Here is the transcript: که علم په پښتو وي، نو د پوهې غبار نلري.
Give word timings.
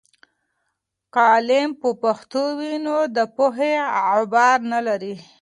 که 1.13 1.21
علم 1.35 1.69
په 1.81 1.89
پښتو 2.03 2.43
وي، 2.57 2.73
نو 2.85 2.95
د 3.15 3.17
پوهې 3.35 3.73
غبار 4.11 4.57
نلري. 4.71 5.15